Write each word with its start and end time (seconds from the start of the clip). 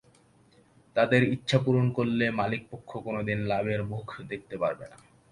তাঁদের 0.95 1.21
ইচ্ছা 1.35 1.57
পূরণ 1.65 1.85
করলে 1.91 2.25
মালিকপক্ষ 2.31 2.89
কোনো 2.97 3.19
দিন 3.23 3.39
লাভের 3.45 3.81
মুখ 3.83 4.07
দেখতে 4.29 4.55
পারবে 4.57 4.85
না। 4.91 4.97